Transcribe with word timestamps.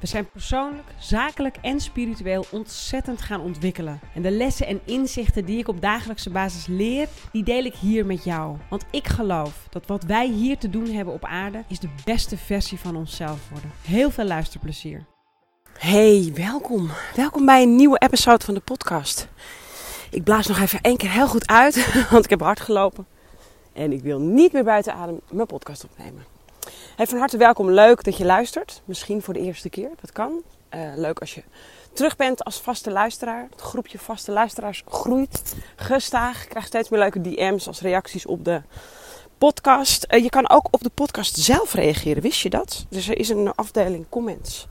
We 0.00 0.06
zijn 0.06 0.30
persoonlijk, 0.30 0.88
zakelijk 0.98 1.56
en 1.62 1.80
spiritueel 1.80 2.44
ontzettend 2.50 3.22
gaan 3.22 3.40
ontwikkelen. 3.40 4.00
En 4.14 4.22
de 4.22 4.30
lessen 4.30 4.66
en 4.66 4.80
inzichten 4.84 5.44
die 5.44 5.58
ik 5.58 5.68
op 5.68 5.80
dagelijkse 5.80 6.30
basis 6.30 6.66
leer, 6.66 7.08
die 7.32 7.44
deel 7.44 7.64
ik 7.64 7.74
hier 7.74 8.06
met 8.06 8.24
jou. 8.24 8.56
Want 8.70 8.84
ik 8.90 9.06
geloof 9.06 9.66
dat 9.70 9.86
wat 9.86 10.04
wij 10.04 10.28
hier 10.28 10.58
te 10.58 10.70
doen 10.70 10.90
hebben 10.90 11.14
op 11.14 11.24
aarde, 11.24 11.64
is 11.68 11.80
de 11.80 11.88
beste 12.04 12.36
versie 12.36 12.78
van 12.78 12.96
onszelf 12.96 13.48
worden. 13.50 13.70
Heel 13.82 14.10
veel 14.10 14.24
luisterplezier. 14.24 15.04
Hey, 15.78 16.32
welkom. 16.34 16.90
Welkom 17.14 17.46
bij 17.46 17.62
een 17.62 17.76
nieuwe 17.76 17.98
episode 17.98 18.44
van 18.44 18.54
de 18.54 18.60
podcast. 18.60 19.28
Ik 20.10 20.24
blaas 20.24 20.46
nog 20.46 20.58
even 20.58 20.80
één 20.80 20.96
keer 20.96 21.10
heel 21.10 21.28
goed 21.28 21.46
uit, 21.46 21.92
want 22.10 22.24
ik 22.24 22.30
heb 22.30 22.40
hard 22.40 22.60
gelopen. 22.60 23.06
En 23.72 23.92
ik 23.92 24.02
wil 24.02 24.20
niet 24.20 24.52
meer 24.52 24.64
buiten 24.64 24.94
adem 24.94 25.20
mijn 25.30 25.46
podcast 25.46 25.84
opnemen. 25.84 26.35
Hey, 26.96 27.06
van 27.06 27.18
harte 27.18 27.36
welkom. 27.36 27.70
Leuk 27.70 28.04
dat 28.04 28.16
je 28.16 28.24
luistert. 28.24 28.82
Misschien 28.84 29.22
voor 29.22 29.34
de 29.34 29.40
eerste 29.40 29.68
keer, 29.68 29.90
dat 30.00 30.12
kan. 30.12 30.42
Uh, 30.74 30.92
leuk 30.94 31.20
als 31.20 31.34
je 31.34 31.42
terug 31.92 32.16
bent 32.16 32.44
als 32.44 32.60
vaste 32.60 32.90
luisteraar. 32.90 33.46
Het 33.50 33.60
groepje 33.60 33.98
vaste 33.98 34.32
luisteraars 34.32 34.82
groeit 34.88 35.54
gestaag. 35.76 36.42
Ik 36.42 36.48
krijg 36.48 36.66
steeds 36.66 36.88
meer 36.88 37.00
leuke 37.00 37.20
DM's 37.20 37.66
als 37.66 37.80
reacties 37.80 38.26
op 38.26 38.44
de 38.44 38.62
podcast. 39.38 40.06
Uh, 40.10 40.22
je 40.22 40.28
kan 40.28 40.48
ook 40.50 40.68
op 40.70 40.82
de 40.82 40.90
podcast 40.94 41.36
zelf 41.36 41.72
reageren, 41.74 42.22
wist 42.22 42.40
je 42.40 42.50
dat? 42.50 42.86
Dus 42.88 43.08
er 43.08 43.18
is 43.18 43.28
een 43.28 43.54
afdeling 43.54 44.06
comments 44.08 44.66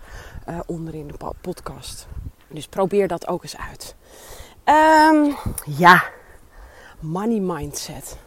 uh, 0.49 0.59
onderin 0.65 1.07
de 1.07 1.33
podcast. 1.41 2.07
Dus 2.47 2.67
probeer 2.67 3.07
dat 3.07 3.27
ook 3.27 3.43
eens 3.43 3.57
uit. 3.57 3.95
Um, 5.13 5.35
ja, 5.77 6.03
money 6.99 7.39
mindset. 7.39 8.17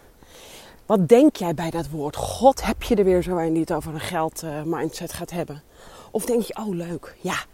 Wat 0.89 1.08
denk 1.08 1.36
jij 1.36 1.55
bij 1.55 1.70
dat 1.70 1.89
woord? 1.89 2.17
God, 2.17 2.64
heb 2.64 2.83
je 2.83 2.94
er 2.94 3.05
weer 3.05 3.22
zo 3.22 3.36
een 3.36 3.53
die 3.53 3.61
het 3.61 3.72
over 3.72 3.94
een 3.94 4.00
geld 4.00 4.42
uh, 4.42 4.62
mindset 4.62 5.12
gaat 5.12 5.30
hebben? 5.30 5.62
Of 6.11 6.25
denk 6.25 6.42
je, 6.42 6.56
oh 6.56 6.75
leuk, 6.75 7.17
ja, 7.20 7.45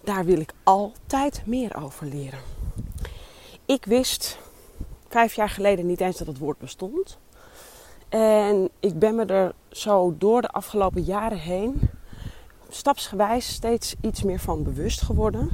daar 0.00 0.24
wil 0.24 0.38
ik 0.40 0.52
altijd 0.62 1.42
meer 1.46 1.82
over 1.82 2.06
leren. 2.06 2.38
Ik 3.64 3.84
wist 3.84 4.38
vijf 5.08 5.34
jaar 5.34 5.48
geleden 5.48 5.86
niet 5.86 6.00
eens 6.00 6.16
dat 6.16 6.26
het 6.26 6.38
woord 6.38 6.58
bestond. 6.58 7.18
En 8.08 8.68
ik 8.80 8.98
ben 8.98 9.14
me 9.14 9.24
er 9.24 9.54
zo 9.70 10.14
door 10.18 10.40
de 10.40 10.48
afgelopen 10.48 11.02
jaren 11.02 11.38
heen 11.38 11.80
stapsgewijs 12.68 13.48
steeds 13.48 13.94
iets 14.00 14.22
meer 14.22 14.40
van 14.40 14.62
bewust 14.62 15.02
geworden. 15.02 15.50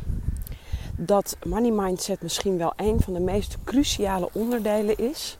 Dat 0.96 1.36
money 1.46 1.70
mindset 1.70 2.22
misschien 2.22 2.58
wel 2.58 2.72
een 2.76 3.00
van 3.00 3.12
de 3.12 3.20
meest 3.20 3.58
cruciale 3.64 4.28
onderdelen 4.32 4.98
is 4.98 5.38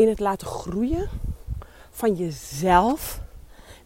in 0.00 0.08
het 0.08 0.20
laten 0.20 0.46
groeien 0.46 1.08
van 1.90 2.14
jezelf 2.14 3.20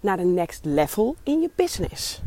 naar 0.01 0.17
de 0.17 0.23
next 0.23 0.65
level 0.65 1.17
in 1.23 1.41
je 1.41 1.51
business. 1.55 2.21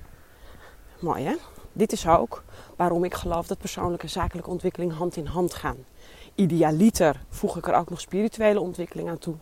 Mooi 0.99 1.23
hè? 1.23 1.35
Dit 1.73 1.91
is 1.91 2.07
ook 2.07 2.43
waarom 2.75 3.03
ik 3.03 3.13
geloof 3.13 3.47
dat 3.47 3.57
persoonlijke 3.57 4.05
en 4.05 4.11
zakelijke 4.11 4.49
ontwikkeling 4.49 4.93
hand 4.93 5.15
in 5.15 5.25
hand 5.25 5.53
gaan. 5.53 5.77
Idealiter 6.35 7.23
voeg 7.29 7.57
ik 7.57 7.67
er 7.67 7.73
ook 7.73 7.89
nog 7.89 8.01
spirituele 8.01 8.59
ontwikkeling 8.59 9.09
aan 9.09 9.17
toe. 9.17 9.35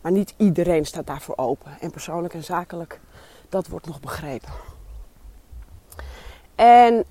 Maar 0.00 0.12
niet 0.12 0.34
iedereen 0.36 0.86
staat 0.86 1.06
daarvoor 1.06 1.36
open. 1.36 1.76
En 1.80 1.90
persoonlijk 1.90 2.34
en 2.34 2.44
zakelijk, 2.44 3.00
dat 3.48 3.68
wordt 3.68 3.86
nog 3.86 4.00
begrepen. 4.00 4.52
En 6.54 7.04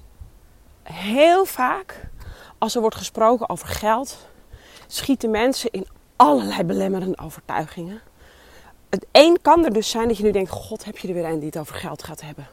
heel 0.84 1.45
vaak, 1.45 2.10
als 2.58 2.76
er 2.76 2.82
wordt 2.82 2.95
gesproken 2.95 3.50
over 3.50 3.67
geld, 3.67 4.27
schieten 4.88 5.32
mensen 5.32 5.71
in 5.71 5.88
allerlei 6.20 6.64
belemmerende 6.64 7.18
overtuigingen. 7.18 8.02
Het 8.90 9.06
een 9.12 9.38
kan 9.42 9.66
er 9.66 9.74
dus 9.74 9.90
zijn 9.90 10.08
dat 10.08 10.18
je 10.18 10.24
nu 10.24 10.32
denkt: 10.32 10.50
God, 10.50 10.86
heb 10.86 10.98
je 10.98 11.08
er 11.08 11.14
weer 11.14 11.26
een 11.26 11.40
die 11.40 11.48
het 11.48 11.58
over 11.58 11.76
geld 11.76 12.04
gaat 12.04 12.22
hebben? 12.22 12.48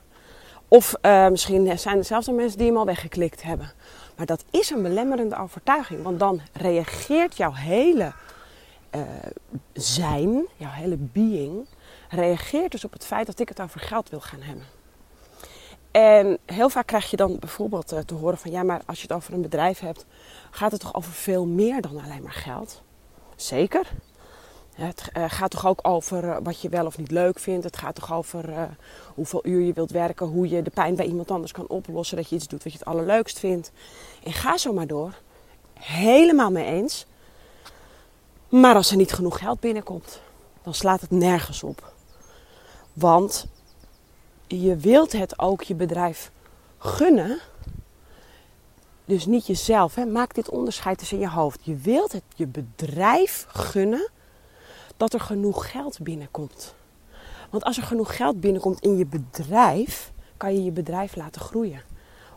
Of 0.68 0.94
uh, 1.02 1.28
misschien 1.28 1.78
zijn 1.78 1.98
er 1.98 2.04
zelfs 2.04 2.28
mensen 2.28 2.58
die 2.58 2.66
hem 2.66 2.76
al 2.76 2.84
weggeklikt 2.84 3.42
hebben. 3.42 3.72
Maar 4.16 4.26
dat 4.26 4.44
is 4.50 4.70
een 4.70 4.82
belemmerende 4.82 5.38
overtuiging, 5.38 6.02
want 6.02 6.18
dan 6.18 6.40
reageert 6.52 7.36
jouw 7.36 7.52
hele 7.52 8.12
uh, 8.94 9.02
zijn, 9.72 10.46
jouw 10.56 10.70
hele 10.70 10.96
being, 10.96 11.66
reageert 12.08 12.70
dus 12.70 12.84
op 12.84 12.92
het 12.92 13.06
feit 13.06 13.26
dat 13.26 13.40
ik 13.40 13.48
het 13.48 13.60
over 13.60 13.80
geld 13.80 14.10
wil 14.10 14.20
gaan 14.20 14.42
hebben. 14.42 14.64
En 15.90 16.38
heel 16.46 16.68
vaak 16.68 16.86
krijg 16.86 17.10
je 17.10 17.16
dan 17.16 17.38
bijvoorbeeld 17.38 17.92
uh, 17.92 17.98
te 17.98 18.14
horen 18.14 18.38
van 18.38 18.50
ja, 18.50 18.62
maar 18.62 18.80
als 18.86 18.96
je 18.96 19.02
het 19.02 19.16
over 19.16 19.34
een 19.34 19.42
bedrijf 19.42 19.78
hebt, 19.78 20.06
gaat 20.50 20.72
het 20.72 20.80
toch 20.80 20.94
over 20.94 21.12
veel 21.12 21.46
meer 21.46 21.80
dan 21.80 22.00
alleen 22.04 22.22
maar 22.22 22.32
geld? 22.32 22.82
Zeker. 23.36 23.86
Het 24.74 25.10
uh, 25.16 25.24
gaat 25.28 25.50
toch 25.50 25.66
ook 25.66 25.78
over 25.82 26.24
uh, 26.24 26.36
wat 26.42 26.60
je 26.60 26.68
wel 26.68 26.86
of 26.86 26.98
niet 26.98 27.10
leuk 27.10 27.38
vindt. 27.38 27.64
Het 27.64 27.76
gaat 27.76 27.94
toch 27.94 28.12
over 28.12 28.48
uh, 28.48 28.62
hoeveel 29.14 29.46
uur 29.46 29.60
je 29.60 29.72
wilt 29.72 29.90
werken, 29.90 30.26
hoe 30.26 30.48
je 30.48 30.62
de 30.62 30.70
pijn 30.70 30.94
bij 30.94 31.06
iemand 31.06 31.30
anders 31.30 31.52
kan 31.52 31.68
oplossen, 31.68 32.16
dat 32.16 32.28
je 32.28 32.34
iets 32.34 32.48
doet 32.48 32.62
wat 32.62 32.72
je 32.72 32.78
het 32.78 32.88
allerleukst 32.88 33.38
vindt. 33.38 33.72
En 34.24 34.32
ga 34.32 34.56
zo 34.56 34.72
maar 34.72 34.86
door. 34.86 35.14
Helemaal 35.74 36.50
mee 36.50 36.64
eens. 36.64 37.06
Maar 38.48 38.74
als 38.74 38.90
er 38.90 38.96
niet 38.96 39.12
genoeg 39.12 39.38
geld 39.38 39.60
binnenkomt, 39.60 40.20
dan 40.62 40.74
slaat 40.74 41.00
het 41.00 41.10
nergens 41.10 41.62
op. 41.62 41.92
Want 42.92 43.46
je 44.46 44.76
wilt 44.76 45.12
het 45.12 45.38
ook 45.38 45.62
je 45.62 45.74
bedrijf 45.74 46.30
gunnen. 46.78 47.40
Dus 49.06 49.26
niet 49.26 49.46
jezelf. 49.46 49.94
Hè. 49.94 50.04
Maak 50.04 50.34
dit 50.34 50.50
onderscheid 50.50 50.98
tussen 50.98 51.18
je 51.18 51.28
hoofd. 51.28 51.58
Je 51.62 51.76
wilt 51.76 52.12
het 52.12 52.22
je 52.34 52.46
bedrijf 52.46 53.46
gunnen 53.48 54.10
dat 54.96 55.12
er 55.12 55.20
genoeg 55.20 55.70
geld 55.70 55.98
binnenkomt. 56.02 56.74
Want 57.50 57.64
als 57.64 57.76
er 57.76 57.82
genoeg 57.82 58.16
geld 58.16 58.40
binnenkomt 58.40 58.80
in 58.80 58.96
je 58.96 59.06
bedrijf, 59.06 60.12
kan 60.36 60.54
je 60.54 60.64
je 60.64 60.72
bedrijf 60.72 61.16
laten 61.16 61.40
groeien. 61.40 61.82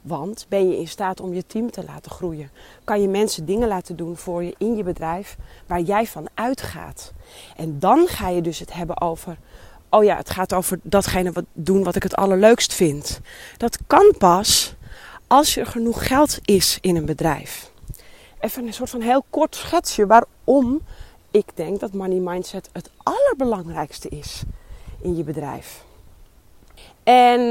Want 0.02 0.46
ben 0.50 0.70
je 0.70 0.78
in 0.78 0.88
staat 0.88 1.20
om 1.20 1.34
je 1.34 1.46
team 1.46 1.72
te 1.72 1.84
laten 1.84 2.12
groeien? 2.12 2.52
Kan 2.84 3.02
je 3.02 3.08
mensen 3.08 3.46
dingen 3.46 3.68
laten 3.68 3.96
doen 3.96 4.18
voor 4.18 4.44
je 4.44 4.56
in 4.58 4.76
je 4.76 4.84
bedrijf 4.84 5.38
waar 5.68 5.82
jij 5.82 6.08
van 6.08 6.28
uitgaat? 6.34 7.14
En 7.56 7.80
dan 7.80 8.08
ga 8.08 8.30
je 8.30 8.42
dus 8.42 8.60
het 8.60 8.74
hebben 8.74 9.02
over 9.02 9.38
oh 9.90 10.04
ja, 10.04 10.16
het 10.16 10.30
gaat 10.30 10.54
over 10.54 10.80
datgene 10.84 11.32
wat 11.32 11.46
doen 11.54 11.84
wat 11.84 11.96
ik 11.96 12.04
het 12.04 12.16
allerleukst 12.16 12.74
vind. 12.74 13.20
Dat 13.58 13.78
kan 13.88 14.14
pas 14.18 14.76
als 15.30 15.58
er 15.58 15.66
genoeg 15.66 16.08
geld 16.08 16.40
is 16.46 16.78
in 16.82 16.96
een 16.96 17.06
bedrijf. 17.06 17.72
Even 18.40 18.68
een 18.68 18.74
soort 18.74 18.90
van 18.90 19.02
heel 19.02 19.26
kort 19.30 19.56
schetsje 19.56 20.08
waarom 20.08 20.82
ik 21.32 21.46
denk 21.54 21.80
dat 21.80 21.94
money 21.94 22.20
mindset 22.20 22.70
het 22.72 22.90
allerbelangrijkste 23.04 24.10
is 24.10 24.44
in 25.02 25.16
je 25.16 25.24
bedrijf. 25.24 25.84
En 27.04 27.42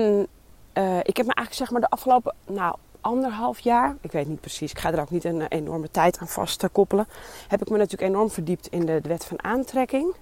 uh, 0.74 0.98
ik 1.02 1.16
heb 1.16 1.26
me 1.26 1.34
eigenlijk 1.34 1.54
zeg 1.54 1.70
maar 1.70 1.80
de 1.80 1.90
afgelopen 1.90 2.34
nou, 2.46 2.76
anderhalf 3.00 3.58
jaar, 3.58 3.96
ik 4.00 4.12
weet 4.12 4.28
niet 4.28 4.40
precies, 4.40 4.70
ik 4.70 4.78
ga 4.78 4.92
er 4.92 5.00
ook 5.00 5.10
niet 5.10 5.24
een 5.24 5.42
enorme 5.42 5.90
tijd 5.90 6.18
aan 6.18 6.28
vast 6.28 6.68
koppelen, 6.72 7.08
heb 7.48 7.60
ik 7.60 7.70
me 7.70 7.76
natuurlijk 7.76 8.10
enorm 8.10 8.30
verdiept 8.30 8.66
in 8.66 8.86
de, 8.86 9.00
de 9.00 9.08
wet 9.08 9.24
van 9.24 9.44
aantrekking. 9.44 10.14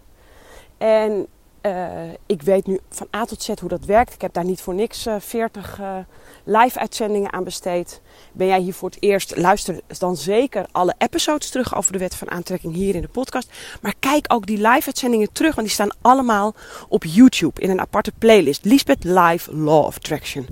En 0.78 1.26
uh, 1.66 2.12
ik 2.26 2.42
weet 2.42 2.66
nu 2.66 2.80
van 2.90 3.08
A 3.16 3.24
tot 3.24 3.42
Z 3.42 3.48
hoe 3.60 3.68
dat 3.68 3.84
werkt. 3.84 4.14
Ik 4.14 4.20
heb 4.20 4.32
daar 4.32 4.44
niet 4.44 4.60
voor 4.60 4.74
niks 4.74 5.06
uh, 5.06 5.14
40 5.18 5.80
uh, 5.80 5.96
live-uitzendingen 6.44 7.32
aan 7.32 7.44
besteed. 7.44 8.00
Ben 8.32 8.46
jij 8.46 8.60
hier 8.60 8.74
voor 8.74 8.88
het 8.88 9.02
eerst? 9.02 9.36
Luister 9.36 9.80
dan 9.98 10.16
zeker 10.16 10.66
alle 10.72 10.94
episodes 10.98 11.50
terug 11.50 11.76
over 11.76 11.92
de 11.92 11.98
wet 11.98 12.14
van 12.14 12.30
aantrekking 12.30 12.74
hier 12.74 12.94
in 12.94 13.00
de 13.00 13.08
podcast. 13.08 13.50
Maar 13.80 13.94
kijk 13.98 14.24
ook 14.28 14.46
die 14.46 14.56
live-uitzendingen 14.56 15.32
terug, 15.32 15.54
want 15.54 15.66
die 15.66 15.76
staan 15.76 15.96
allemaal 16.00 16.54
op 16.88 17.04
YouTube 17.04 17.60
in 17.60 17.70
een 17.70 17.80
aparte 17.80 18.12
playlist. 18.18 18.64
Lisbeth 18.64 19.04
Live 19.04 19.56
Law 19.56 19.84
of 19.84 19.96
Attraction. 19.96 20.46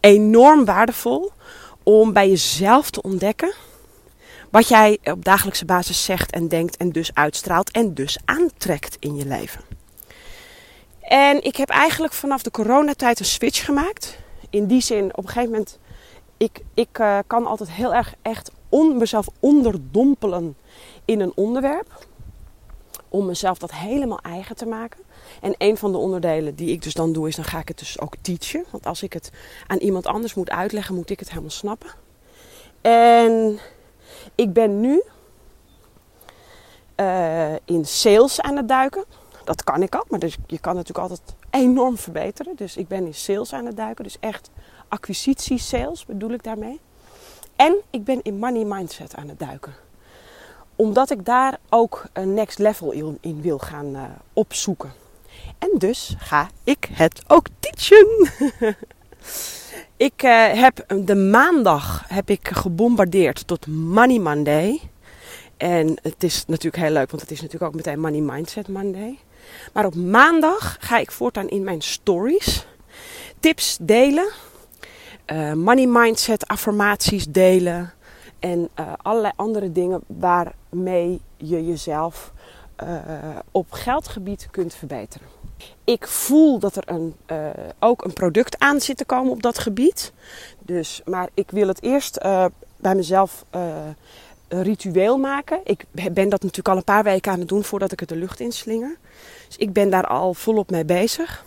Enorm 0.00 0.64
waardevol 0.64 1.32
om 1.82 2.12
bij 2.12 2.28
jezelf 2.28 2.90
te 2.90 3.02
ontdekken 3.02 3.54
wat 4.50 4.68
jij 4.68 4.98
op 5.02 5.24
dagelijkse 5.24 5.64
basis 5.64 6.04
zegt 6.04 6.30
en 6.30 6.48
denkt 6.48 6.76
en 6.76 6.90
dus 6.90 7.14
uitstraalt 7.14 7.70
en 7.70 7.94
dus 7.94 8.18
aantrekt 8.24 8.96
in 9.00 9.16
je 9.16 9.26
leven. 9.26 9.79
En 11.10 11.44
ik 11.44 11.56
heb 11.56 11.68
eigenlijk 11.68 12.12
vanaf 12.12 12.42
de 12.42 12.50
coronatijd 12.50 13.18
een 13.18 13.24
switch 13.24 13.64
gemaakt. 13.64 14.18
In 14.50 14.66
die 14.66 14.80
zin, 14.80 15.16
op 15.16 15.24
een 15.24 15.28
gegeven 15.28 15.50
moment, 15.50 15.78
ik, 16.36 16.60
ik 16.74 16.98
uh, 16.98 17.18
kan 17.26 17.46
altijd 17.46 17.70
heel 17.70 17.94
erg 17.94 18.14
echt 18.22 18.50
on, 18.68 18.96
mezelf 18.96 19.26
onderdompelen 19.40 20.56
in 21.04 21.20
een 21.20 21.32
onderwerp. 21.34 22.06
Om 23.08 23.26
mezelf 23.26 23.58
dat 23.58 23.72
helemaal 23.72 24.18
eigen 24.18 24.56
te 24.56 24.66
maken. 24.66 25.00
En 25.40 25.54
een 25.58 25.76
van 25.76 25.92
de 25.92 25.98
onderdelen 25.98 26.54
die 26.54 26.70
ik 26.70 26.82
dus 26.82 26.94
dan 26.94 27.12
doe, 27.12 27.28
is 27.28 27.36
dan 27.36 27.44
ga 27.44 27.58
ik 27.58 27.68
het 27.68 27.78
dus 27.78 28.00
ook 28.00 28.14
teachen. 28.20 28.64
Want 28.70 28.86
als 28.86 29.02
ik 29.02 29.12
het 29.12 29.30
aan 29.66 29.78
iemand 29.78 30.06
anders 30.06 30.34
moet 30.34 30.50
uitleggen, 30.50 30.94
moet 30.94 31.10
ik 31.10 31.18
het 31.18 31.28
helemaal 31.28 31.50
snappen. 31.50 31.90
En 32.80 33.58
ik 34.34 34.52
ben 34.52 34.80
nu 34.80 35.02
eh, 36.94 37.54
in 37.64 37.84
sales 37.84 38.40
aan 38.40 38.56
het 38.56 38.68
duiken. 38.68 39.04
Dat 39.50 39.64
kan 39.64 39.82
ik 39.82 39.94
al, 39.94 40.04
maar 40.08 40.18
dus 40.18 40.36
je 40.46 40.58
kan 40.58 40.74
natuurlijk 40.74 41.08
altijd 41.08 41.34
enorm 41.50 41.98
verbeteren. 41.98 42.56
Dus 42.56 42.76
ik 42.76 42.88
ben 42.88 43.06
in 43.06 43.14
sales 43.14 43.52
aan 43.52 43.66
het 43.66 43.76
duiken. 43.76 44.04
Dus 44.04 44.16
echt 44.20 44.50
acquisitie 44.88 45.58
sales 45.58 46.06
bedoel 46.06 46.30
ik 46.30 46.42
daarmee. 46.42 46.80
En 47.56 47.76
ik 47.90 48.04
ben 48.04 48.22
in 48.22 48.38
money 48.38 48.64
mindset 48.64 49.14
aan 49.16 49.28
het 49.28 49.38
duiken. 49.38 49.74
Omdat 50.76 51.10
ik 51.10 51.24
daar 51.24 51.58
ook 51.68 52.04
een 52.12 52.34
next 52.34 52.58
level 52.58 53.16
in, 53.20 53.42
wil 53.42 53.58
gaan 53.58 53.86
uh, 53.86 54.02
opzoeken. 54.32 54.92
En 55.58 55.70
dus 55.78 56.14
ga 56.18 56.48
ik 56.64 56.88
het 56.92 57.22
ook 57.26 57.46
teachen. 57.60 58.30
ik 60.08 60.22
uh, 60.22 60.52
heb 60.52 60.84
de 61.04 61.14
maandag 61.16 62.04
heb 62.08 62.30
ik 62.30 62.48
gebombardeerd 62.48 63.46
tot 63.46 63.66
Money 63.66 64.18
Monday. 64.18 64.80
En 65.56 65.98
het 66.02 66.22
is 66.22 66.44
natuurlijk 66.46 66.82
heel 66.82 66.92
leuk, 66.92 67.10
want 67.10 67.22
het 67.22 67.30
is 67.30 67.40
natuurlijk 67.40 67.70
ook 67.70 67.76
meteen 67.76 68.00
Money 68.00 68.20
Mindset 68.20 68.68
Monday. 68.68 69.18
Maar 69.72 69.86
op 69.86 69.94
maandag 69.94 70.76
ga 70.80 70.98
ik 70.98 71.10
voortaan 71.10 71.48
in 71.48 71.64
mijn 71.64 71.80
stories 71.80 72.66
tips 73.40 73.78
delen. 73.80 74.28
Uh, 75.26 75.52
money 75.52 75.86
mindset 75.86 76.46
affirmaties 76.46 77.26
delen. 77.26 77.92
En 78.38 78.68
uh, 78.80 78.92
allerlei 79.02 79.32
andere 79.36 79.72
dingen 79.72 80.00
waarmee 80.06 81.20
je 81.36 81.66
jezelf 81.66 82.32
uh, 82.82 82.98
op 83.50 83.72
geldgebied 83.72 84.48
kunt 84.50 84.74
verbeteren. 84.74 85.26
Ik 85.84 86.06
voel 86.06 86.58
dat 86.58 86.76
er 86.76 86.82
een, 86.86 87.14
ook 87.78 88.04
een 88.04 88.12
product 88.12 88.58
aan 88.58 88.80
zit 88.80 88.96
te 88.96 89.04
komen 89.04 89.32
op 89.32 89.42
dat 89.42 89.58
gebied. 89.58 90.12
Dus, 90.58 91.02
maar 91.04 91.28
ik 91.34 91.50
wil 91.50 91.68
het 91.68 91.82
eerst 91.82 92.18
bij 92.76 92.94
mezelf 92.94 93.44
ritueel 94.50 95.18
maken. 95.18 95.60
Ik 95.64 95.84
ben 95.92 96.28
dat 96.28 96.42
natuurlijk 96.42 96.68
al 96.68 96.76
een 96.76 96.84
paar 96.84 97.02
weken 97.02 97.32
aan 97.32 97.38
het 97.38 97.48
doen 97.48 97.64
voordat 97.64 97.92
ik 97.92 98.00
het 98.00 98.08
de 98.08 98.16
lucht 98.16 98.40
inslinger. 98.40 98.96
Dus 99.46 99.56
ik 99.56 99.72
ben 99.72 99.90
daar 99.90 100.06
al 100.06 100.34
volop 100.34 100.70
mee 100.70 100.84
bezig. 100.84 101.44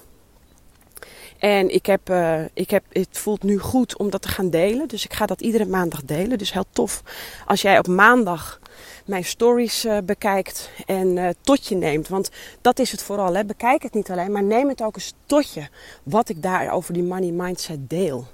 En 1.44 1.74
ik 1.74 1.86
heb, 1.86 2.10
uh, 2.10 2.42
ik 2.54 2.70
heb, 2.70 2.84
het 2.90 3.08
voelt 3.18 3.44
nu 3.44 3.60
goed 3.60 3.98
om 3.98 4.10
dat 4.10 4.22
te 4.22 4.28
gaan 4.28 4.50
delen. 4.50 4.88
Dus 4.88 5.06
ik 5.06 5.14
ga 5.14 5.26
dat 5.26 5.42
iedere 5.42 5.66
maandag 5.66 6.04
delen. 6.04 6.38
Dus 6.38 6.54
heel 6.54 6.66
tof 6.72 7.04
als 7.46 7.62
jij 7.62 7.78
op 7.78 7.88
maandag 7.88 8.60
mijn 9.06 9.26
stories 9.26 9.86
uh, 9.86 9.98
bekijkt 10.04 10.70
en 10.86 11.18
uh, 11.18 11.30
tot 11.42 11.68
je 11.68 11.76
neemt. 11.76 12.08
Want 12.08 12.30
dat 12.62 12.80
is 12.80 12.92
het 12.92 13.04
vooral. 13.04 13.36
Hè. 13.36 13.46
Bekijk 13.46 13.84
het 13.84 13.94
niet 13.94 14.12
alleen, 14.12 14.32
maar 14.32 14.44
neem 14.44 14.70
het 14.70 14.84
ook 14.84 14.96
eens 14.96 15.14
tot 15.26 15.54
je. 15.54 15.68
Wat 16.04 16.30
ik 16.30 16.42
daar 16.42 16.72
over 16.72 16.94
die 16.94 17.04
money 17.04 17.32
mindset 17.32 17.90
deel. 17.90 18.28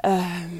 Ehm, 0.00 0.54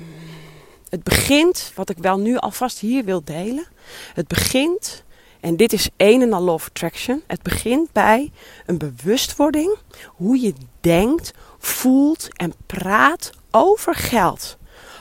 het 0.96 1.04
begint, 1.04 1.72
wat 1.74 1.90
ik 1.90 1.98
wel 1.98 2.18
nu 2.18 2.36
alvast 2.36 2.78
hier 2.78 3.04
wil 3.04 3.24
delen. 3.24 3.66
Het 4.14 4.28
begint 4.28 5.04
en 5.40 5.56
dit 5.56 5.72
is 5.72 5.88
een 5.96 6.22
en 6.22 6.32
al 6.32 6.42
law 6.42 6.54
of 6.54 6.66
attraction. 6.66 7.22
Het 7.26 7.42
begint 7.42 7.92
bij 7.92 8.32
een 8.66 8.78
bewustwording 8.78 9.76
hoe 10.06 10.40
je 10.40 10.54
denkt, 10.80 11.32
voelt 11.58 12.28
en 12.36 12.52
praat 12.66 13.30
over 13.50 13.94
geld. 13.94 14.58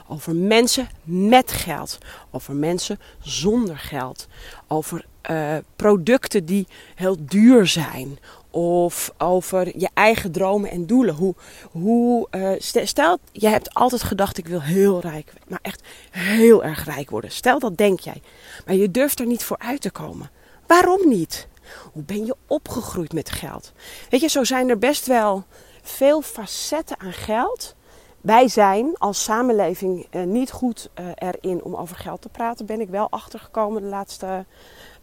Over 0.08 0.36
mensen 0.36 0.90
met 1.04 1.52
geld. 1.52 1.98
Over 2.32 2.56
mensen 2.56 3.00
zonder 3.20 3.78
geld. 3.78 4.28
Over 4.68 5.06
uh, 5.30 5.58
producten 5.76 6.46
die 6.46 6.68
heel 6.96 7.18
duur 7.20 7.68
zijn. 7.68 8.20
Of 8.56 9.14
over 9.18 9.80
je 9.80 9.90
eigen 9.94 10.32
dromen 10.32 10.70
en 10.70 10.86
doelen. 10.86 11.16
Hoe, 11.16 11.36
hoe, 11.72 12.28
uh, 12.32 12.52
stel, 12.86 13.18
je 13.32 13.48
hebt 13.48 13.74
altijd 13.74 14.04
gedacht: 14.04 14.38
ik 14.38 14.48
wil 14.48 14.62
heel 14.62 15.00
rijk, 15.00 15.34
maar 15.48 15.60
echt 15.62 15.82
heel 16.12 16.64
erg 16.64 16.86
rijk 16.86 17.10
worden. 17.10 17.32
Stel 17.32 17.60
dat 17.60 17.78
denk 17.78 18.00
jij. 18.00 18.22
Maar 18.66 18.76
je 18.76 18.92
durft 18.92 19.20
er 19.20 19.26
niet 19.26 19.44
voor 19.44 19.58
uit 19.58 19.82
te 19.82 19.92
komen. 19.92 20.30
Waarom 20.68 21.08
niet? 21.08 21.48
Hoe 21.94 22.04
ben 22.04 22.26
je 22.26 22.36
opgegroeid 22.48 23.14
met 23.14 23.32
geld? 23.32 23.72
Weet 24.10 24.22
je, 24.22 24.28
zo 24.28 24.44
zijn 24.44 24.70
er 24.70 24.78
best 24.78 25.06
wel 25.06 25.44
veel 25.82 26.22
facetten 26.22 27.00
aan 27.00 27.14
geld. 27.14 27.76
Wij 28.22 28.48
zijn 28.48 28.98
als 28.98 29.24
samenleving 29.24 30.08
eh, 30.10 30.24
niet 30.24 30.52
goed 30.52 30.90
eh, 30.94 31.06
erin 31.16 31.64
om 31.64 31.76
over 31.76 31.96
geld 31.96 32.22
te 32.22 32.30
praten. 32.30 32.66
Ben 32.66 32.82
ik 32.82 32.90
wel 32.90 33.08
achtergekomen 33.10 33.82
de 33.82 33.88
laatste 33.88 34.46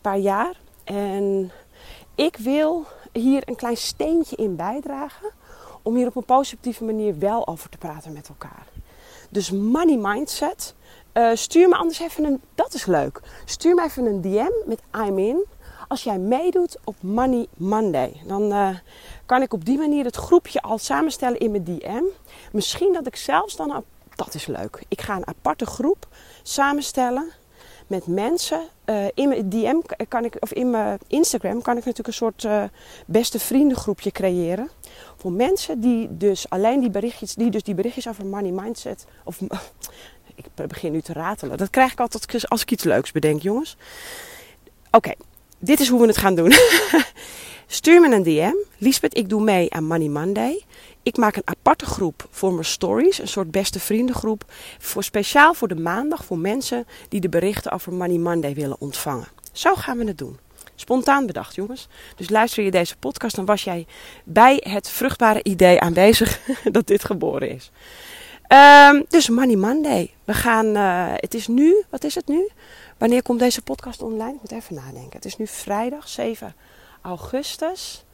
paar 0.00 0.18
jaar. 0.18 0.54
En 0.84 1.52
ik 2.14 2.36
wil 2.36 2.86
hier 3.12 3.42
een 3.44 3.56
klein 3.56 3.76
steentje 3.76 4.36
in 4.36 4.56
bijdragen. 4.56 5.30
Om 5.82 5.94
hier 5.94 6.06
op 6.06 6.16
een 6.16 6.24
positieve 6.24 6.84
manier 6.84 7.18
wel 7.18 7.46
over 7.46 7.68
te 7.68 7.78
praten 7.78 8.12
met 8.12 8.28
elkaar. 8.28 8.66
Dus 9.30 9.50
money 9.50 9.96
mindset. 9.96 10.74
Uh, 11.14 11.30
stuur 11.34 11.68
me 11.68 11.76
anders 11.76 12.00
even 12.00 12.24
een, 12.24 12.40
dat 12.54 12.74
is 12.74 12.86
leuk. 12.86 13.20
Stuur 13.44 13.74
me 13.74 13.82
even 13.82 14.06
een 14.06 14.20
DM 14.20 14.68
met 14.68 14.80
I'm 14.96 15.18
in. 15.18 15.44
Als 15.88 16.02
jij 16.02 16.18
meedoet 16.18 16.78
op 16.84 16.94
Money 17.00 17.46
Monday, 17.56 18.20
dan 18.26 18.42
uh, 18.42 18.68
kan 19.26 19.42
ik 19.42 19.52
op 19.52 19.64
die 19.64 19.78
manier 19.78 20.04
het 20.04 20.16
groepje 20.16 20.62
al 20.62 20.78
samenstellen 20.78 21.38
in 21.38 21.50
mijn 21.50 21.64
DM. 21.64 22.02
Misschien 22.52 22.92
dat 22.92 23.06
ik 23.06 23.16
zelfs 23.16 23.56
dan, 23.56 23.84
dat 24.14 24.34
is 24.34 24.46
leuk. 24.46 24.84
Ik 24.88 25.00
ga 25.00 25.16
een 25.16 25.26
aparte 25.26 25.66
groep 25.66 26.08
samenstellen 26.42 27.30
met 27.86 28.06
mensen. 28.06 28.60
Uh, 28.86 29.04
in 29.14 29.28
mijn 29.28 29.48
DM 29.48 29.76
kan 30.08 30.24
ik, 30.24 30.36
of 30.40 30.52
in 30.52 30.70
mijn 30.70 30.98
Instagram 31.06 31.62
kan 31.62 31.76
ik 31.76 31.84
natuurlijk 31.84 32.08
een 32.08 32.14
soort 32.14 32.44
uh, 32.44 32.64
beste 33.06 33.38
vriendengroepje 33.38 34.10
creëren. 34.10 34.68
Voor 35.16 35.32
mensen 35.32 35.80
die 35.80 36.16
dus 36.16 36.48
alleen 36.48 36.80
die 36.80 36.90
berichtjes, 36.90 37.34
die 37.34 37.50
dus 37.50 37.62
die 37.62 37.74
berichtjes 37.74 38.08
over 38.08 38.26
money 38.26 38.50
mindset. 38.50 39.04
Of 39.24 39.40
ik 40.34 40.66
begin 40.68 40.92
nu 40.92 41.00
te 41.00 41.12
ratelen. 41.12 41.56
Dat 41.56 41.70
krijg 41.70 41.92
ik 41.92 42.00
altijd 42.00 42.48
als 42.48 42.62
ik 42.62 42.70
iets 42.70 42.84
leuks 42.84 43.12
bedenk, 43.12 43.42
jongens. 43.42 43.76
Oké, 44.90 45.12
dit 45.58 45.80
is 45.80 45.88
hoe 45.88 46.00
we 46.00 46.06
het 46.06 46.16
gaan 46.16 46.34
doen. 46.34 46.52
Stuur 47.72 48.00
me 48.00 48.14
een 48.14 48.22
DM. 48.22 48.54
Lisbeth, 48.78 49.16
ik 49.16 49.28
doe 49.28 49.42
mee 49.42 49.72
aan 49.72 49.84
Money 49.84 50.08
Monday. 50.08 50.62
Ik 51.02 51.16
maak 51.16 51.36
een 51.36 51.42
aparte 51.44 51.86
groep 51.86 52.26
voor 52.30 52.52
mijn 52.52 52.64
stories, 52.64 53.18
een 53.18 53.28
soort 53.28 53.50
beste 53.50 53.80
vriendengroep. 53.80 54.44
Voor, 54.78 55.04
speciaal 55.04 55.54
voor 55.54 55.68
de 55.68 55.74
maandag 55.74 56.24
voor 56.24 56.38
mensen 56.38 56.86
die 57.08 57.20
de 57.20 57.28
berichten 57.28 57.72
over 57.72 57.92
Money 57.92 58.18
Monday 58.18 58.54
willen 58.54 58.80
ontvangen. 58.80 59.28
Zo 59.52 59.74
gaan 59.74 59.98
we 59.98 60.04
het 60.04 60.18
doen. 60.18 60.38
Spontaan 60.74 61.26
bedacht, 61.26 61.54
jongens. 61.54 61.88
Dus 62.16 62.30
luister 62.30 62.64
je 62.64 62.70
deze 62.70 62.96
podcast, 62.96 63.36
dan 63.36 63.44
was 63.44 63.64
jij 63.64 63.86
bij 64.24 64.60
het 64.68 64.88
vruchtbare 64.88 65.42
idee 65.42 65.80
aanwezig 65.80 66.40
dat 66.72 66.86
dit 66.86 67.04
geboren 67.04 67.50
is. 67.50 67.70
Um, 68.88 69.04
dus 69.08 69.28
Money 69.28 69.56
Monday. 69.56 70.10
We 70.24 70.34
gaan, 70.34 70.66
uh, 70.66 71.12
het 71.14 71.34
is 71.34 71.46
nu, 71.46 71.84
wat 71.90 72.04
is 72.04 72.14
het 72.14 72.28
nu? 72.28 72.48
Wanneer 72.98 73.22
komt 73.22 73.38
deze 73.38 73.62
podcast 73.62 74.02
online? 74.02 74.34
Ik 74.34 74.40
moet 74.40 74.52
even 74.52 74.74
nadenken. 74.74 75.12
Het 75.12 75.24
is 75.24 75.36
nu 75.36 75.46
vrijdag 75.46 76.08
7 76.08 76.54
augustus. 77.02 78.04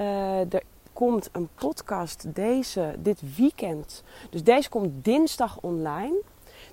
Uh, 0.00 0.52
er 0.54 0.62
komt 0.92 1.28
een 1.32 1.48
podcast 1.54 2.34
deze, 2.34 2.94
dit 2.98 3.36
weekend. 3.36 4.02
Dus 4.30 4.42
deze 4.42 4.68
komt 4.68 5.04
dinsdag 5.04 5.58
online. 5.60 6.14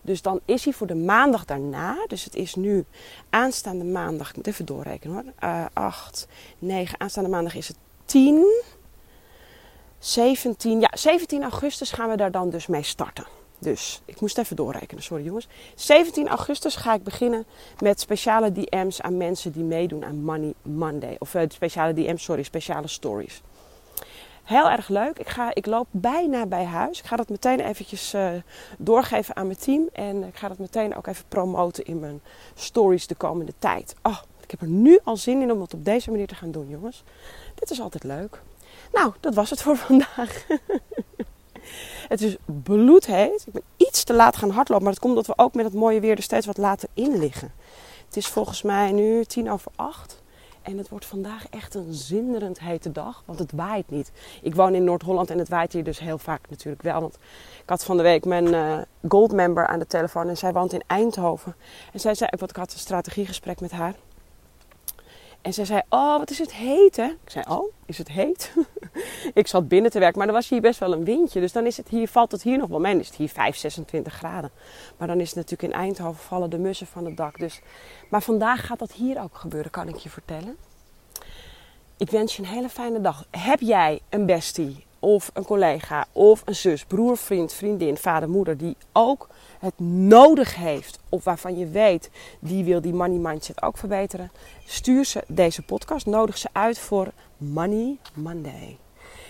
Dus 0.02 0.22
dan 0.22 0.40
is 0.46 0.64
hij 0.64 0.74
voor 0.74 0.88
de 0.88 0.96
maandag 0.96 1.46
daarna. 1.46 2.06
Dus 2.08 2.24
het 2.24 2.36
is 2.36 2.56
nu 2.56 2.86
aanstaande 3.30 3.86
maandag. 3.86 4.30
Ik 4.30 4.36
moet 4.36 4.48
even 4.48 4.66
doorrekenen 4.66 5.16
hoor. 5.16 5.50
Uh, 5.50 5.66
8, 5.74 6.28
9. 6.60 7.00
Aanstaande 7.00 7.30
maandag 7.30 7.56
is 7.56 7.68
het 7.68 7.78
10. 8.06 8.64
17. 10.00 10.80
Ja, 10.80 10.90
17 10.94 11.42
augustus 11.42 11.92
gaan 11.92 12.10
we 12.10 12.16
daar 12.16 12.32
dan 12.32 12.50
dus 12.50 12.68
mee 12.68 12.84
starten. 12.84 13.41
Dus 13.62 14.02
ik 14.06 14.22
moest 14.22 14.38
even 14.38 14.56
doorrekenen, 14.56 15.04
sorry 15.04 15.24
jongens. 15.24 15.48
17 15.76 16.28
augustus 16.28 16.76
ga 16.76 16.94
ik 16.94 17.04
beginnen 17.04 17.46
met 17.80 18.00
speciale 18.00 18.52
DM's 18.52 19.02
aan 19.02 19.18
mensen 19.18 19.52
die 19.52 19.64
meedoen 19.64 20.06
aan 20.06 20.24
Money 20.24 20.54
Monday. 20.62 21.16
Of 21.20 21.34
uh, 21.34 21.42
speciale 21.48 21.94
DM's, 21.94 22.24
sorry, 22.24 22.44
speciale 22.44 22.88
stories. 22.88 23.42
Heel 24.44 24.70
erg 24.70 24.88
leuk. 24.88 25.20
Ik, 25.20 25.28
ga, 25.28 25.54
ik 25.54 25.66
loop 25.66 25.88
bijna 25.92 26.46
bij 26.46 26.64
huis. 26.64 27.00
Ik 27.00 27.06
ga 27.06 27.16
dat 27.16 27.30
meteen 27.30 27.60
eventjes 27.60 28.14
uh, 28.14 28.32
doorgeven 28.78 29.36
aan 29.36 29.46
mijn 29.46 29.58
team. 29.60 29.90
En 29.94 30.24
ik 30.24 30.36
ga 30.36 30.48
dat 30.48 30.58
meteen 30.58 30.96
ook 30.96 31.08
even 31.08 31.26
promoten 31.28 31.86
in 31.86 32.00
mijn 32.00 32.22
stories 32.56 33.08
de 33.08 33.16
komende 33.16 33.54
tijd. 33.60 33.96
Oh, 34.02 34.18
ik 34.44 34.52
heb 34.52 34.62
er 34.62 34.68
nu 34.68 35.00
al 35.04 35.18
zin 35.18 35.42
in 35.42 35.52
om 35.52 35.62
het 35.62 35.74
op 35.74 35.86
deze 35.86 36.12
manier 36.12 36.28
te 36.28 36.36
gaan 36.36 36.52
doen, 36.52 36.70
jongens. 36.70 37.04
Dit 37.56 37.72
is 37.72 37.82
altijd 37.82 38.04
leuk. 38.04 38.42
Nou, 38.92 39.14
dat 39.20 39.34
was 39.34 39.50
het 39.50 39.62
voor 39.62 39.78
vandaag. 39.88 40.46
Het 42.08 42.22
is 42.22 42.36
bloedheet. 42.46 43.44
Ik 43.48 43.54
ben 43.54 43.64
iets 43.78 44.04
te 44.04 44.14
laat 44.14 44.36
gaan 44.36 44.50
hardlopen. 44.50 44.84
Maar 44.84 44.94
dat 44.94 45.02
komt 45.02 45.18
omdat 45.18 45.36
we 45.36 45.44
ook 45.44 45.54
met 45.54 45.66
het 45.66 45.74
mooie 45.74 46.00
weer 46.00 46.16
er 46.16 46.24
steeds 46.24 46.46
wat 46.46 46.58
later 46.58 46.90
in 46.94 47.20
liggen. 47.20 47.52
Het 48.06 48.18
is 48.18 48.28
volgens 48.28 48.62
mij 48.62 48.92
nu 48.92 49.26
tien 49.26 49.52
over 49.52 49.72
acht. 49.76 50.22
En 50.62 50.78
het 50.78 50.90
wordt 50.90 51.06
vandaag 51.06 51.46
echt 51.50 51.76
een 51.76 51.94
zinderend 51.94 52.60
hete 52.60 52.92
dag. 52.92 53.24
Want 53.26 53.40
het 53.40 53.52
waait 53.52 53.90
niet. 53.90 54.12
Ik 54.42 54.56
woon 54.56 54.76
in 54.76 54.84
Noord-Holland 54.84 55.30
en 55.30 55.38
het 55.38 55.50
waait 55.50 55.74
hier 55.74 55.84
dus 55.84 56.00
heel 56.00 56.18
vaak 56.18 56.50
natuurlijk 56.50 56.82
wel. 56.82 57.02
Want 57.02 57.16
ik 57.64 57.70
had 57.70 57.84
van 57.84 57.98
de 57.98 58.04
week 58.04 58.26
mijn 58.26 58.48
uh, 58.48 58.78
gold 59.08 59.32
member 59.32 59.68
aan 59.68 59.80
de 59.80 59.88
telefoon. 59.88 60.30
En 60.30 60.38
zij 60.38 60.54
woont 60.54 60.74
in 60.74 60.84
Eindhoven. 60.88 61.56
En 61.94 62.00
zij 62.00 62.16
zei, 62.16 62.30
ik 62.32 62.56
had 62.56 62.74
een 62.74 62.80
strategiegesprek 62.80 63.60
met 63.60 63.72
haar. 63.72 63.96
En 65.42 65.54
zij 65.54 65.66
zei, 65.66 65.82
oh 65.90 66.18
wat 66.18 66.30
is 66.30 66.40
het 66.40 66.54
heet 66.54 66.96
hè. 66.96 67.06
Ik 67.06 67.30
zei, 67.30 67.46
oh 67.50 67.74
is 67.86 67.98
het 67.98 68.08
heet? 68.08 68.54
ik 69.34 69.48
zat 69.48 69.68
binnen 69.68 69.92
te 69.92 70.00
werken, 70.00 70.18
maar 70.18 70.28
er 70.28 70.34
was 70.34 70.50
hier 70.50 70.62
best 70.62 70.80
wel 70.80 70.94
een 70.94 71.04
windje. 71.04 71.40
Dus 71.40 71.52
dan 71.52 71.66
is 71.66 71.78
het 71.78 71.88
hier, 71.88 72.08
valt 72.08 72.32
het 72.32 72.44
hier 72.44 72.58
nog 72.58 72.70
wel 72.70 72.80
mee. 72.80 73.00
Is 73.00 73.08
het 73.08 73.16
hier 73.16 73.30
5, 73.30 73.58
26 73.58 74.14
graden. 74.14 74.52
Maar 74.98 75.08
dan 75.08 75.20
is 75.20 75.28
het 75.28 75.36
natuurlijk 75.36 75.74
in 75.74 75.80
Eindhoven 75.80 76.24
vallen 76.24 76.50
de 76.50 76.58
mussen 76.58 76.88
van 76.88 77.06
het 77.06 77.18
dak. 77.18 77.40
Dus. 77.40 77.62
Maar 78.10 78.22
vandaag 78.22 78.66
gaat 78.66 78.80
dat 78.80 78.92
hier 78.92 79.22
ook 79.22 79.38
gebeuren, 79.38 79.72
kan 79.72 79.88
ik 79.88 79.96
je 79.96 80.10
vertellen. 80.10 80.58
Ik 81.98 82.10
wens 82.10 82.36
je 82.36 82.42
een 82.42 82.48
hele 82.48 82.70
fijne 82.70 83.02
dag. 83.02 83.26
Heb 83.32 83.60
jij 83.60 84.02
een 84.10 84.26
bestie 84.26 84.86
of 85.02 85.30
een 85.34 85.46
collega 85.46 86.06
of 86.12 86.42
een 86.46 86.56
zus, 86.56 86.86
broer, 86.86 87.18
vriend, 87.18 87.54
vriendin, 87.54 87.98
vader, 87.98 88.30
moeder 88.30 88.58
die 88.58 88.76
ook 88.92 89.30
het 89.60 89.80
nodig 89.80 90.56
heeft 90.56 91.00
of 91.10 91.24
waarvan 91.24 91.58
je 91.58 91.68
weet 91.68 92.10
die 92.40 92.64
wil 92.64 92.82
die 92.82 92.94
money 92.94 93.18
mindset 93.18 93.62
ook 93.62 93.78
verbeteren, 93.78 94.32
stuur 94.66 95.06
ze 95.06 95.24
deze 95.28 95.62
podcast, 95.62 96.06
nodig 96.06 96.38
ze 96.38 96.50
uit 96.52 96.80
voor 96.80 97.12
Money 97.38 97.98
Monday. 98.14 98.78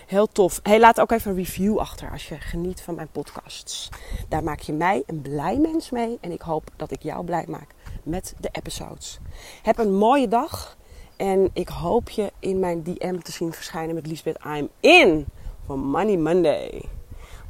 Heel 0.06 0.26
tof. 0.26 0.60
Hey, 0.62 0.80
laat 0.80 1.00
ook 1.00 1.10
even 1.10 1.30
een 1.30 1.36
review 1.36 1.78
achter 1.78 2.10
als 2.10 2.28
je 2.28 2.40
geniet 2.40 2.80
van 2.80 2.94
mijn 2.94 3.08
podcasts. 3.12 3.88
Daar 4.28 4.42
maak 4.42 4.60
je 4.60 4.72
mij 4.72 5.02
een 5.06 5.20
blij 5.20 5.56
mens 5.56 5.90
mee 5.90 6.18
en 6.20 6.32
ik 6.32 6.40
hoop 6.40 6.70
dat 6.76 6.90
ik 6.90 7.02
jou 7.02 7.24
blij 7.24 7.44
maak 7.48 7.74
met 8.02 8.34
de 8.40 8.48
episodes. 8.52 9.18
Heb 9.62 9.78
een 9.78 9.94
mooie 9.94 10.28
dag 10.28 10.76
en 11.16 11.50
ik 11.52 11.68
hoop 11.68 12.10
je 12.10 12.32
in 12.38 12.58
mijn 12.58 12.82
DM 12.82 13.18
te 13.18 13.32
zien 13.32 13.52
verschijnen 13.52 13.94
met 13.94 14.06
Lisbeth 14.06 14.38
I'm 14.44 14.68
in 14.80 15.26
voor 15.66 15.78
Money 15.78 16.16
Monday. 16.16 16.82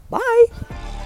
Bye! 0.09 1.01